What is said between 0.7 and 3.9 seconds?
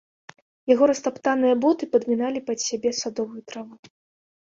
Яго растаптаныя боты падміналі пад сябе садовую траву.